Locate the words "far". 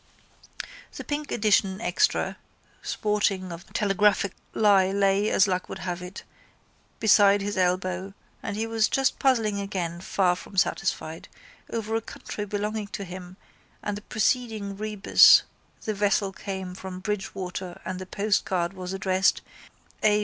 10.01-10.35